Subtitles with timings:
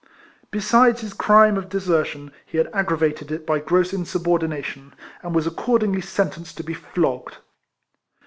[0.49, 5.45] Besides his crime of desertion he had aggravated it by gross insubordination, and he was
[5.45, 7.37] accordingly sentenced to be flogged.